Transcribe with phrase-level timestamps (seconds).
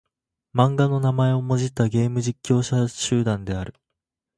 [0.55, 3.75] 漫画の名前をもじったゲーム実況者集団である。